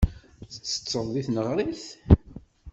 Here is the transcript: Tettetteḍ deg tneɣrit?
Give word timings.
Tettetteḍ 0.53 1.07
deg 1.13 1.23
tneɣrit? 1.25 1.85